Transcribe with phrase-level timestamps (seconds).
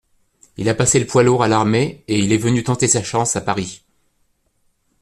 [0.57, 3.35] il a passé le poids lourds à l’armée et il est venu tenter sa chance
[3.35, 3.85] à Paris.